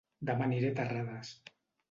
[0.29, 1.37] Dema aniré a Terrades